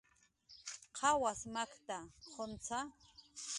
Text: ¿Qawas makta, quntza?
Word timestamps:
¿Qawas 0.97 1.41
makta, 1.53 1.97
quntza? 2.33 2.79